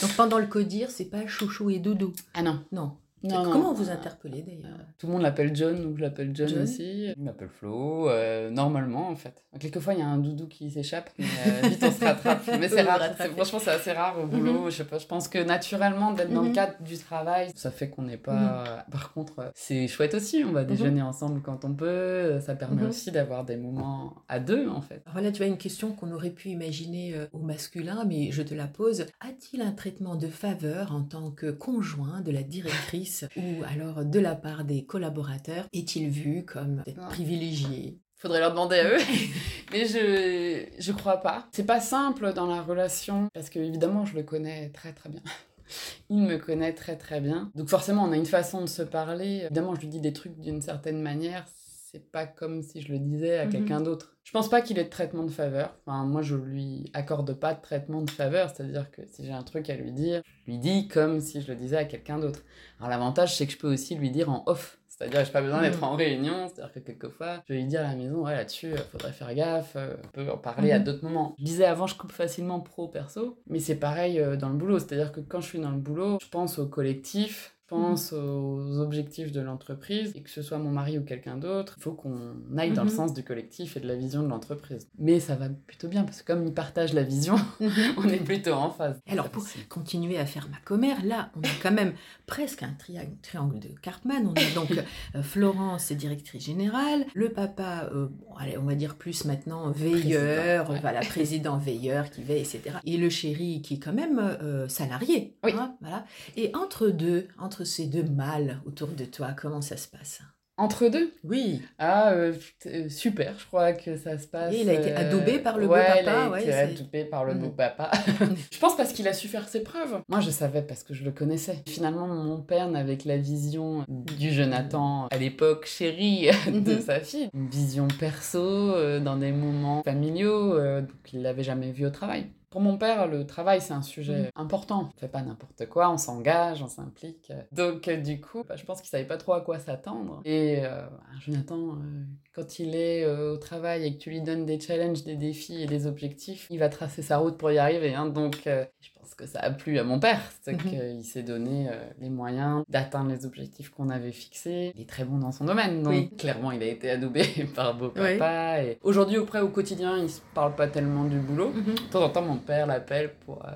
[0.00, 2.12] Donc pendant le codir, c'est pas chouchou et dodo.
[2.34, 2.60] Ah non.
[2.70, 2.92] Non.
[3.28, 4.78] Comment vous interpellez d'ailleurs?
[4.98, 7.12] Tout le monde l'appelle John, donc je l'appelle John, aussi.
[7.16, 9.44] Il m'appelle Flo, euh, normalement en fait.
[9.58, 12.42] Quelquefois il y a un doudou qui s'échappe, mais euh, vite on se rattrape.
[12.58, 13.00] mais c'est rare,
[13.36, 14.64] franchement c'est assez rare au boulot.
[14.64, 14.70] Mhm.
[14.70, 16.54] Je sais pas, je pense que naturellement d'être dans le mhm.
[16.54, 18.64] cadre du travail, ça fait qu'on n'est pas.
[18.64, 18.92] Mhm.
[18.92, 22.40] Par contre, c'est chouette aussi, on va déjeuner ensemble quand on peut.
[22.40, 25.02] Ça permet aussi d'avoir des moments à deux en fait.
[25.12, 28.54] Voilà, tu as une question qu'on aurait pu imaginer euh, au masculin, mais je te
[28.54, 29.06] la pose.
[29.20, 34.18] A-t-il un traitement de faveur en tant que conjoint de la directrice ou alors de
[34.18, 37.98] la part des collaborateurs est-il vu comme privilégié?
[38.16, 38.98] Faudrait leur demander à eux.
[39.72, 41.48] Mais je je crois pas.
[41.52, 45.22] C'est pas simple dans la relation parce que évidemment je le connais très très bien.
[46.10, 47.50] Il me connaît très très bien.
[47.54, 49.42] Donc forcément on a une façon de se parler.
[49.44, 51.46] Évidemment je lui dis des trucs d'une certaine manière
[51.92, 53.52] c'est pas comme si je le disais à mhm.
[53.52, 54.16] quelqu'un d'autre.
[54.24, 55.74] Je pense pas qu'il ait de traitement de faveur.
[55.84, 59.42] Enfin, moi, je lui accorde pas de traitement de faveur, c'est-à-dire que si j'ai un
[59.42, 62.40] truc à lui dire, je lui dis comme si je le disais à quelqu'un d'autre.
[62.78, 64.78] Alors, l'avantage, c'est que je peux aussi lui dire en off.
[64.88, 65.84] C'est-à-dire, j'ai pas besoin d'être mhm.
[65.84, 68.74] en réunion, c'est-à-dire que quelquefois, je vais lui dire à la maison, ouais, là-dessus, il
[68.74, 70.84] euh, faudrait faire gaffe, euh, on peut en parler à mhm.
[70.84, 71.34] d'autres moments.
[71.38, 75.12] Je disais avant, je coupe facilement pro-perso, mais c'est pareil euh, dans le boulot, c'est-à-dire
[75.12, 79.40] que quand je suis dans le boulot, je pense au collectif, pense aux objectifs de
[79.40, 82.84] l'entreprise, et que ce soit mon mari ou quelqu'un d'autre, il faut qu'on aille dans
[82.84, 82.96] le mhm.
[82.96, 84.88] sens du collectif et de la vision de l'entreprise.
[84.98, 87.70] Mais ça va plutôt bien, parce que comme ils partagent la vision, mhm.
[87.96, 89.00] on est plutôt en phase.
[89.08, 91.94] Alors pour continuer à faire ma commère, là, on a quand même
[92.26, 92.74] presque un
[93.22, 94.26] triangle, de Cartman.
[94.26, 94.70] On a donc
[95.14, 98.08] euh, Florence, directrice générale, le papa, euh,
[98.38, 102.76] allez, on va dire plus maintenant veilleur, président, voilà, président veilleur qui veille, etc.
[102.84, 105.34] Et le chéri qui est quand même euh, salarié.
[105.44, 105.52] Oui.
[105.54, 106.04] Hein, voilà.
[106.36, 110.22] Et entre deux, entre ces deux mâles autour de toi Comment ça se passe?
[110.58, 111.12] Entre deux?
[111.24, 111.62] Oui.
[111.78, 112.34] Ah, euh,
[112.66, 114.54] euh, super, je crois que ça se passe.
[114.54, 116.02] il a été adoubé par le beau papa.
[116.02, 117.90] Il a été adoubé par le beau papa.
[118.52, 120.02] je pense parce qu'il a su faire ses preuves.
[120.08, 121.62] Moi, je savais parce que je le connaissais.
[121.66, 126.80] Finalement, mon père n'avait que la vision du Jonathan à l'époque chérie de mhm.
[126.82, 127.30] sa fille.
[127.32, 132.26] Une vision perso, euh, dans des moments familiaux, donc il l'avait jamais vu au travail.
[132.52, 134.30] Pour mon père, le travail, c'est un sujet mm.
[134.36, 134.90] important.
[134.94, 137.32] On fait pas n'importe quoi, on s'engage, on s'implique.
[137.50, 140.20] Donc, euh, du coup, bah, je pense qu'il savait pas trop à quoi s'attendre.
[140.26, 140.82] Et euh,
[141.18, 145.16] Jonathan, euh, quand il est au travail et que tu lui donnes des challenges, des
[145.16, 147.94] défis et des objectifs, il va tracer sa route pour y arriver.
[147.94, 148.06] Hein.
[148.06, 150.58] Donc, je pense que ça a plu à mon père, c'est Mhm.
[150.70, 154.72] qu'il s'est donné euh, les moyens d'atteindre les objectifs qu'on avait fixés.
[154.76, 156.10] Il est très bon dans son domaine, donc Oui.
[156.16, 157.22] clairement il a été adoubé
[157.56, 158.16] par beau Oui.
[158.18, 158.62] papa.
[158.62, 161.50] Et aujourd'hui, auprès au quotidien, il se parle pas tellement du boulot.
[161.50, 161.74] Mhm.
[161.74, 163.50] De temps en temps, mon père l'appelle pour euh,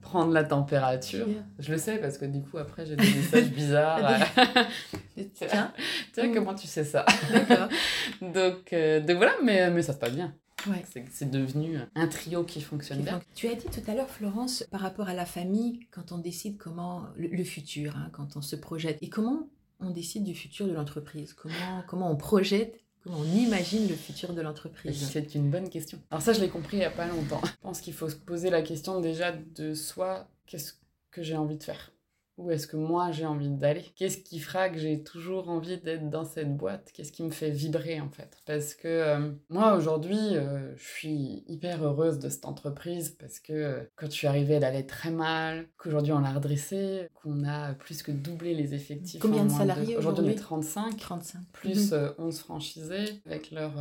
[0.00, 1.26] prendre la température.
[1.58, 4.00] Je le sais parce que du coup, après, j'ai des messages bizarres.
[4.08, 4.62] euh,
[5.34, 5.72] Tiens,
[6.14, 6.34] Tiens, Mm.
[6.34, 7.04] comment tu sais ça?
[7.32, 7.68] D'accord.
[8.22, 10.32] donc, euh, donc voilà, mais, mais ça se passe bien.
[10.68, 10.84] Ouais.
[11.10, 13.20] C'est- devenu un trio qui fonctionne bien.
[13.34, 16.56] Tu as dit tout à l'heure, Florence, par rapport à la famille, quand on décide
[16.56, 19.48] comment le, le futur, hein, quand on se projette, et comment
[19.80, 24.32] on décide du futur de l'entreprise, comment, comment on projette, comment on imagine le futur
[24.32, 25.08] de l'entreprise?
[25.12, 25.98] C'est une bonne question.
[26.10, 27.40] Alors ça, je l'ai compris il n'y a pas longtemps.
[27.44, 30.74] Je pense qu'il faut se poser la question déjà de soi, qu'est-ce
[31.10, 31.92] que j'ai envie de faire?
[32.38, 33.84] Où est-ce que moi j'ai envie d'aller?
[33.96, 36.90] Qu'est-ce qui fera que j'ai toujours envie d'être dans cette boîte?
[36.92, 38.36] Qu'est-ce qui me fait vibrer en fait?
[38.44, 43.52] Parce que euh, moi aujourd'hui, euh, je suis hyper heureuse de cette entreprise parce que
[43.54, 47.72] euh, quand je suis arrivée, elle allait très mal, qu'aujourd'hui on l'a redressée, qu'on a
[47.72, 49.20] plus que doublé les effectifs.
[49.20, 50.42] Combien en de salariés Aujourd'hui on est aujourd'hui?
[50.42, 51.40] 35 35.
[51.52, 53.74] plus euh, 11 franchisés avec leurs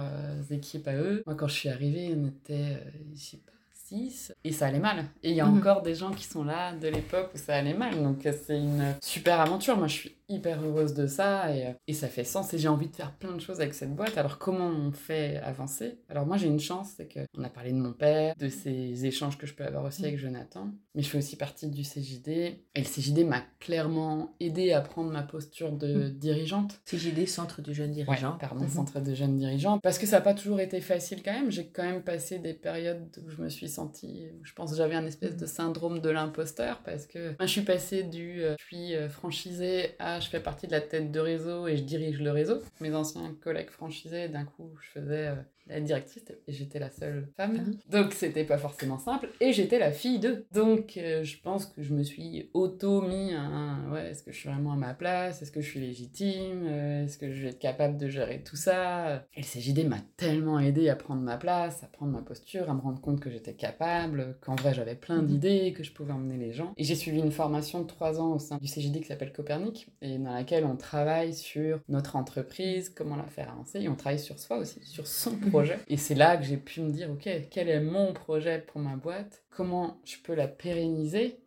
[0.49, 1.23] équipes à eux.
[1.25, 2.81] Moi, quand je suis arrivée, on était,
[3.13, 3.51] je sais pas,
[3.95, 4.34] 6.
[4.43, 5.05] Et ça allait mal.
[5.23, 5.58] Et il y a Mhm.
[5.60, 8.01] encore des gens qui sont là de l'époque où ça allait mal.
[8.01, 9.77] Donc, euh, c'est une super aventure.
[9.77, 12.53] Moi, je suis hyper heureuse de ça et, euh, et ça fait sens.
[12.53, 14.17] Et j'ai envie de faire plein de choses avec cette boîte.
[14.17, 15.99] Alors, comment on fait avancer?
[16.09, 19.38] Alors, moi, j'ai une chance, c'est qu'on a parlé de mon père, de ces échanges
[19.38, 20.07] que je peux avoir aussi Mhm.
[20.07, 20.69] avec Jonathan.
[20.95, 22.27] Mais je fais aussi partie du CJD.
[22.75, 26.79] Et le CJD m'a clairement aidé à prendre ma posture de dirigeante.
[26.85, 28.38] CJD, Centre du jeune Ouais, dirigeant.
[28.39, 28.69] pardon, Mhm.
[28.69, 29.79] centre de jeunes dirigeants.
[29.79, 31.51] Parce que ça n'a pas toujours été facile quand même.
[31.51, 34.95] J'ai quand même passé des périodes où je me suis sentie, je pense que j'avais
[34.95, 38.63] un espèce de syndrome de l'imposteur parce que moi, je suis passée du euh, je
[38.65, 42.21] suis euh, franchisée à je fais partie de la tête de réseau et je dirige
[42.21, 42.62] le réseau.
[42.80, 45.36] Mes anciens collègues franchisés, d'un coup, je faisais euh,
[45.67, 47.54] la directrice et j'étais la seule femme.
[47.58, 47.78] Mhm.
[47.89, 50.45] Donc c'était pas forcément simple et j'étais la fille d'eux.
[50.54, 54.49] Donc euh, je pense que je me suis auto-mis un ouais, est-ce que je suis
[54.49, 55.41] vraiment à ma place?
[55.41, 56.63] Est-ce que je suis légitime?
[56.65, 59.25] Euh, Est-ce que je vais être capable de gérer tout ça?
[59.36, 62.73] Et le CJD m'a tellement aidé à prendre ma place, à prendre ma posture, à
[62.73, 65.28] me rendre compte que j'étais capable, qu'en vrai j'avais plein Mhm.
[65.28, 66.73] d'idées, que je pouvais emmener les gens.
[66.78, 69.88] Et j'ai suivi une formation de trois ans au sein du CJD qui s'appelle Copernic
[70.01, 74.19] et dans laquelle on travaille sur notre entreprise, comment la faire avancer et on travaille
[74.19, 75.79] sur soi aussi, sur son projet.
[75.87, 78.95] Et c'est là que j'ai pu me dire, ok, quel est mon projet pour ma
[78.95, 79.43] boîte?
[79.49, 81.39] Comment je peux la pérenniser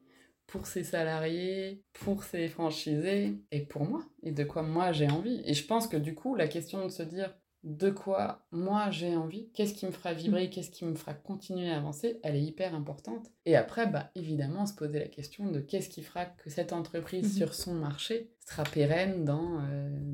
[0.46, 4.02] pour ses salariés, pour ses franchisés et pour moi?
[4.22, 5.42] Et de quoi moi j'ai envie?
[5.44, 9.16] Et je pense que du coup, la question de se dire de quoi moi j'ai
[9.16, 12.42] envie, qu'est-ce qui me fera vibrer, qu'est-ce qui me fera continuer à avancer, elle est
[12.42, 13.26] hyper importante.
[13.46, 17.24] Et après, bah, évidemment, se poser la question de qu'est-ce qui fera que cette entreprise
[17.24, 17.36] Mhm.
[17.36, 19.60] sur son marché sera pérenne dans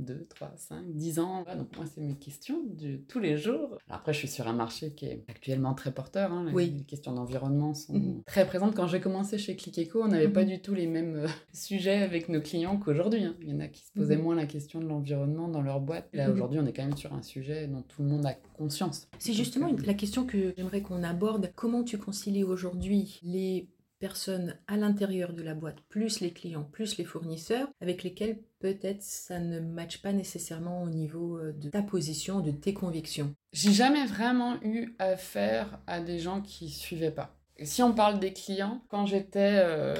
[0.07, 1.42] 2, 3, 5, 10 ans.
[1.44, 3.79] Voilà, donc moi, c'est mes questions de tous les jours.
[3.88, 6.33] Alors après, je suis sur un marché qui est actuellement très porteur.
[6.33, 6.44] hein.
[6.49, 6.75] Les, Oui.
[6.79, 8.23] les questions d'environnement sont Mhm.
[8.27, 8.75] très présentes.
[8.75, 10.49] Quand j'ai commencé chez Click Eco, on n'avait pas Mhm.
[10.49, 13.25] du tout les mêmes euh, sujets avec nos clients qu'aujourd'hui.
[13.25, 13.37] hein.
[13.42, 14.23] Il y en a qui se posaient Mhm.
[14.23, 16.09] moins la question de l'environnement dans leur boîte.
[16.12, 19.09] Là, aujourd'hui, on est quand même sur un sujet dont tout le monde a conscience.
[19.18, 21.53] C'est justement Donc, euh, la question que j'aimerais qu'on aborde.
[21.55, 26.96] Comment tu concilies aujourd'hui les personnes à l'intérieur de la boîte, plus les clients, plus
[26.98, 31.83] les fournisseurs, avec lesquels peut-être ça ne matche pas nécessairement au niveau euh, de ta
[31.83, 33.35] position, de tes convictions.
[33.52, 37.37] J'ai jamais vraiment eu affaire à des gens qui suivaient pas.
[37.57, 39.94] Et si on parle des clients, quand j'étais euh,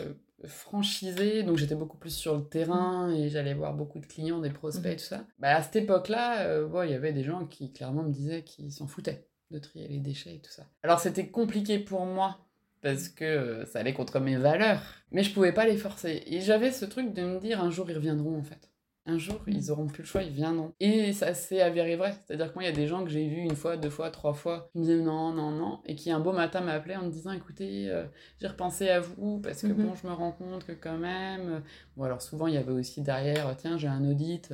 [0.47, 4.51] franchisée, donc j'étais beaucoup plus sur le terrain et j'allais voir beaucoup de clients, des
[4.51, 7.47] prospects et tout ça, bah à cette époque-là, euh, ouais, il y avait des gens
[7.47, 10.67] qui clairement me disaient qu'ils s'en foutaient de trier les déchets et tout ça.
[10.83, 12.39] Alors c'était compliqué pour moi
[12.85, 14.81] parce que euh, ça allait contre mes valeurs,
[15.13, 16.23] mais je pouvais pas les forcer.
[16.29, 18.71] Et j'avais ce truc de me dire un jour ils reviendront en fait.
[19.07, 20.73] Un jour, ils auront plus le choix, ils viendront.
[20.81, 22.15] Et ça s'est avéré vrai.
[22.27, 24.11] C'est-à-dire que moi, il y a des gens que j'ai vus une fois, deux fois,
[24.11, 27.05] trois fois, qui me disaient non, non, non, et qui un beau matin m'appelaient en
[27.07, 28.07] me disant écoutez, euh,
[28.41, 29.75] j'ai repensé à vous, parce que Mhm.
[29.75, 31.49] bon, je me rends compte que quand même.
[31.51, 31.61] euh,
[31.99, 34.53] Bon, alors souvent, il y avait aussi derrière tiens, j'ai un audit.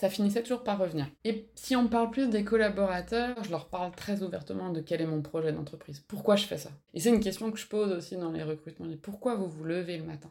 [0.00, 1.10] Ça finissait toujours par revenir.
[1.24, 5.06] Et si on parle plus des collaborateurs, je leur parle très ouvertement de quel est
[5.06, 6.00] mon projet d'entreprise.
[6.08, 6.70] Pourquoi je fais ça?
[6.94, 8.86] Et c'est une question que je pose aussi dans les recrutements.
[9.02, 10.30] Pourquoi vous vous levez le matin?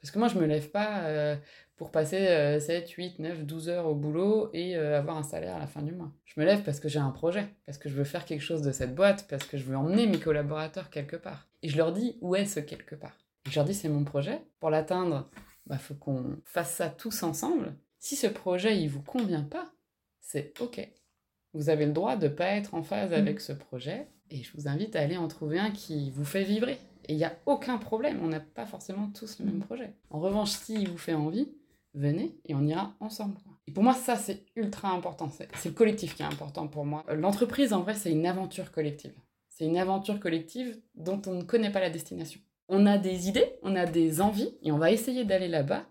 [0.00, 1.36] Parce que moi, je me lève pas euh,
[1.76, 5.54] pour passer euh, 7, 8, 9, 12 heures au boulot et euh, avoir un salaire
[5.54, 6.10] à la fin du mois.
[6.24, 8.62] Je me lève parce que j'ai un projet, parce que je veux faire quelque chose
[8.62, 11.46] de cette boîte, parce que je veux emmener mes collaborateurs quelque part.
[11.62, 13.16] Et je leur dis où est ce quelque part?
[13.48, 14.42] Je leur dis c'est mon projet.
[14.58, 15.30] Pour l'atteindre,
[15.66, 17.76] il bah, faut qu'on fasse ça tous ensemble.
[18.04, 19.72] Si ce projet il vous convient pas,
[20.20, 20.86] c'est ok.
[21.54, 23.16] Vous avez le droit de pas être en phase Mhm.
[23.16, 26.44] avec ce projet et je vous invite à aller en trouver un qui vous fait
[26.44, 26.76] vibrer.
[27.08, 29.94] Et il n'y a aucun problème, on n'a pas forcément tous le même projet.
[30.10, 31.48] En revanche, s'il vous fait envie,
[31.94, 33.38] venez et on ira ensemble.
[33.66, 35.30] Et pour moi, ça, c'est ultra important.
[35.30, 37.06] C'est c'est le collectif qui est important pour moi.
[37.08, 39.14] Euh, L'entreprise, en vrai, c'est une aventure collective.
[39.48, 42.40] C'est une aventure collective dont on ne connaît pas la destination.
[42.68, 45.86] On a des idées, on a des envies, et on va essayer d'aller là-bas.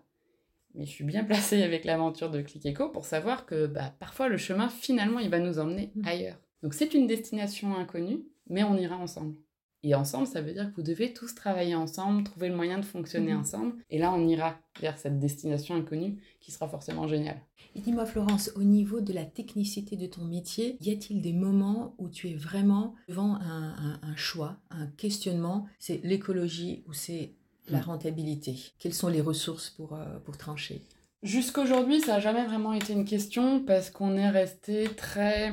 [0.74, 4.28] Mais je suis bien placée avec l'aventure de Click Echo pour savoir que bah, parfois
[4.28, 6.06] le chemin, finalement, il va nous emmener mmh.
[6.06, 6.38] ailleurs.
[6.62, 9.36] Donc c'est une destination inconnue, mais on ira ensemble.
[9.84, 12.86] Et ensemble, ça veut dire que vous devez tous travailler ensemble, trouver le moyen de
[12.86, 13.40] fonctionner mhm.
[13.40, 13.76] ensemble.
[13.90, 17.42] Et là, on ira vers cette destination inconnue qui sera forcément géniale.
[17.74, 21.94] Et dis-moi, Florence, au niveau de la technicité de ton métier, y a-t-il des moments
[21.98, 25.66] où tu es vraiment devant un, choix, un questionnement?
[25.78, 27.34] C'est l'écologie ou c'est
[27.68, 27.82] la mm.
[27.82, 30.82] rentabilité Quelles sont les ressources pour, euh, pour trancher?
[31.22, 35.50] Jusqu'aujourd'hui, ça n'a jamais vraiment été une question parce qu'on est resté très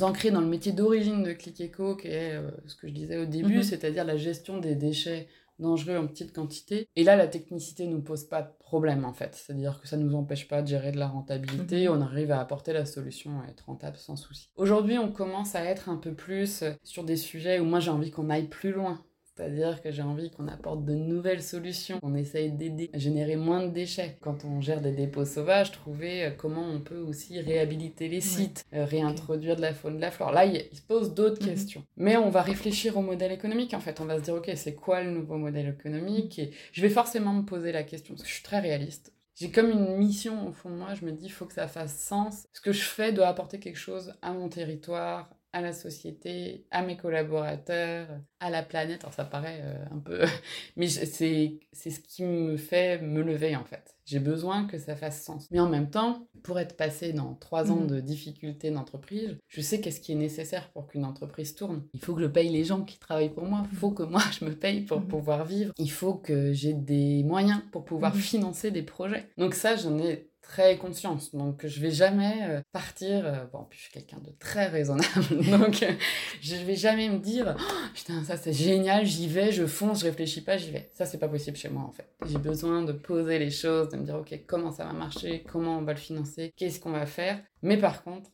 [0.00, 3.18] ancré dans le métier d'origine de Click Eco, qui est euh, ce que je disais
[3.18, 3.62] au début, mhm.
[3.62, 6.88] c'est-à-dire la gestion des déchets dangereux en petite quantité.
[6.94, 9.34] Et là, la technicité ne nous pose pas de problème, en fait.
[9.34, 11.88] C'est-à-dire que ça ne nous empêche pas de gérer de la rentabilité.
[11.88, 11.96] Mhm.
[11.96, 14.50] On arrive à apporter la solution à être rentable sans souci.
[14.56, 18.10] Aujourd'hui, on commence à être un peu plus sur des sujets où moi, j'ai envie
[18.10, 19.04] qu'on aille plus loin.
[19.38, 23.64] C'est-à-dire que j'ai envie qu'on apporte de nouvelles solutions, qu'on essaye d'aider à générer moins
[23.64, 24.16] de déchets.
[24.20, 28.64] Quand on gère des dépôts sauvages, trouver euh, comment on peut aussi réhabiliter les sites,
[28.74, 30.32] euh, réintroduire de la faune, de la flore.
[30.32, 31.50] Là, il, se pose d'autres mhm.
[31.50, 31.84] questions.
[31.96, 34.00] Mais on va réfléchir au modèle économique, en fait.
[34.00, 36.40] On va se dire, OK, c'est quoi le nouveau modèle économique?
[36.40, 39.12] Et je vais forcément me poser la question, parce que je suis très réaliste.
[39.36, 41.68] J'ai comme une mission au fond de moi, je me dis, il faut que ça
[41.68, 42.48] fasse sens.
[42.52, 46.82] Ce que je fais doit apporter quelque chose à mon territoire, à la société, à
[46.82, 48.08] mes collaborateurs,
[48.40, 49.02] à la planète.
[49.02, 50.24] Alors ça paraît euh, un peu...
[50.76, 53.96] Mais c'est ce qui me fait me lever en fait.
[54.04, 55.48] J'ai besoin que ça fasse sens.
[55.50, 57.86] Mais en même temps, pour être passé dans trois ans mmh.
[57.88, 61.82] de difficultés d'entreprise, je sais qu'est-ce qui est nécessaire pour qu'une entreprise tourne.
[61.92, 63.66] Il faut que je paye les gens qui travaillent pour moi.
[63.70, 65.08] Il faut que moi, je me paye pour mmh.
[65.08, 65.72] pouvoir vivre.
[65.76, 68.18] Il faut que j'ai des moyens pour pouvoir mmh.
[68.18, 69.28] financer des projets.
[69.36, 71.34] Donc ça, j'en ai très conscience.
[71.34, 73.26] Donc, je vais jamais euh, partir.
[73.26, 75.28] Euh, bon, puis je suis quelqu'un de très raisonnable.
[75.50, 75.92] donc, euh,
[76.40, 80.06] je vais jamais me dire oh, Putain, ça c'est génial, j'y vais, je fonce, je
[80.06, 80.90] réfléchis pas, j'y vais.
[80.94, 82.08] Ça, c'est pas possible chez moi en fait.
[82.26, 85.78] J'ai besoin de poser les choses, de me dire Ok, comment ça va marcher, comment
[85.78, 87.40] on va le financer, qu'est-ce qu'on va faire.
[87.62, 88.30] Mais par contre,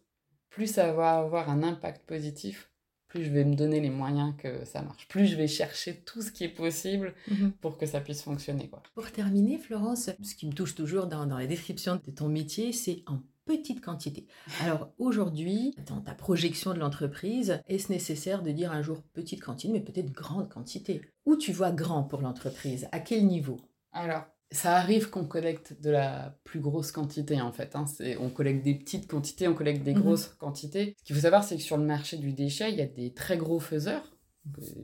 [0.51, 2.71] plus ça va avoir un impact positif,
[3.15, 6.21] plus je vais me donner les moyens que ça marche, plus je vais chercher tout
[6.21, 7.53] ce qui est possible mhm.
[7.61, 8.69] pour que ça puisse fonctionner.
[8.69, 8.83] Quoi.
[8.93, 12.73] Pour terminer, Florence, ce qui me touche toujours dans, dans la description de ton métier,
[12.73, 14.27] c'est en petite quantité.
[14.63, 19.73] Alors aujourd'hui, dans ta projection de l'entreprise, est-ce nécessaire de dire un jour petite quantité,
[19.73, 21.01] mais peut-être grande quantité?
[21.25, 22.89] Où tu vois grand pour l'entreprise?
[22.91, 23.61] À quel niveau?
[23.93, 24.25] Alors,
[24.55, 27.77] ça arrive qu'on collecte de la plus grosse quantité en fait.
[27.77, 27.85] Hein.
[28.21, 30.01] On collecte des petites quantités, on collecte des mhm.
[30.01, 30.95] grosses quantités.
[30.99, 33.13] Ce qu'il faut savoir, c'est que sur le marché du déchet, il y a des
[33.13, 34.17] très gros faiseurs.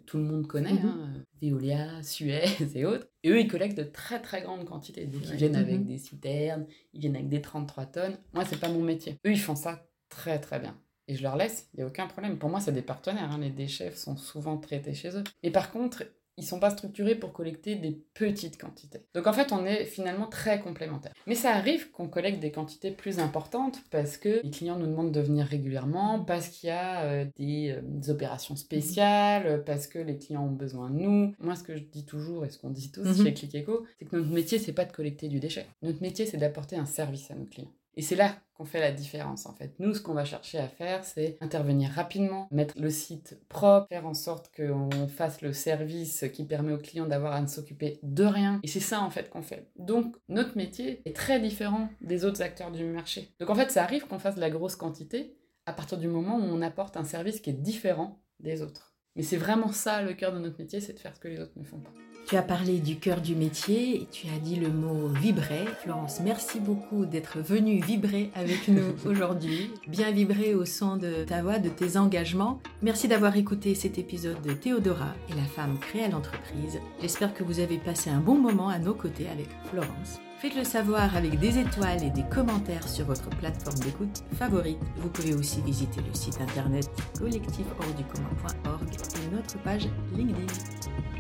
[0.07, 3.07] tout le monde connaît, hein, Veolia, Suez et autres.
[3.23, 5.07] Et eux, ils collectent de très très grandes quantités.
[5.07, 5.87] Donc ils viennent avec mhm.
[5.87, 8.17] des citernes, ils viennent avec des 33 tonnes.
[8.35, 9.19] Moi, c'est pas mon métier.
[9.27, 10.77] Eux, ils font ça très très bien.
[11.07, 12.39] Et je leur laisse, il n'y a aucun problème.
[12.39, 13.33] Pour moi, c'est des partenaires.
[13.33, 13.39] Hein.
[13.41, 15.25] Les déchets sont souvent traités chez eux.
[15.43, 16.05] Et par contre,
[16.37, 19.05] ils sont pas structurés pour collecter des petites quantités.
[19.14, 21.12] Donc en fait, on est finalement très complémentaires.
[21.27, 25.12] Mais ça arrive qu'on collecte des quantités plus importantes parce que les clients nous demandent
[25.12, 30.16] de venir régulièrement, parce qu'il y a euh, des, euh, opérations spéciales, parce que les
[30.16, 31.35] clients ont besoin de nous.
[31.38, 33.25] Moi, ce que je dis toujours et ce qu'on dit tous mhm.
[33.25, 35.66] chez Click Eco, c'est que notre métier, c'est pas de collecter du déchet.
[35.83, 37.73] Notre métier, c'est d'apporter un service à nos clients.
[38.01, 39.75] Et c'est là qu'on fait la différence en fait.
[39.79, 44.07] Nous, ce qu'on va chercher à faire, c'est intervenir rapidement, mettre le site propre, faire
[44.07, 48.25] en sorte qu'on fasse le service qui permet aux clients d'avoir à ne s'occuper de
[48.25, 48.59] rien.
[48.63, 49.69] Et c'est ça en fait qu'on fait.
[49.77, 53.35] Donc notre métier est très différent des autres acteurs du marché.
[53.39, 55.37] Donc en fait, ça arrive qu'on fasse de la grosse quantité
[55.67, 58.95] à partir du moment où on apporte un service qui est différent des autres.
[59.15, 61.39] Mais c'est vraiment ça le cœur de notre métier, c'est de faire ce que les
[61.39, 61.93] autres ne font pas.
[62.27, 65.65] Tu as parlé du cœur du métier et tu as dit le mot vibrer.
[65.83, 69.71] Florence, merci beaucoup d'être venue vibrer avec nous aujourd'hui.
[69.89, 72.61] Bien vibrer au son de ta voix, de tes engagements.
[72.83, 76.79] Merci d'avoir écouté cet épisode de Théodora et la femme créée à l'entreprise.
[77.01, 80.21] J'espère que vous avez passé un bon moment à nos côtés avec Florence.
[80.41, 84.79] Faites-le savoir avec des étoiles et des commentaires sur votre plateforme d'écoute favorite.
[84.97, 91.20] Vous pouvez aussi visiter le site internet collectifhorducommun.org et notre page LinkedIn.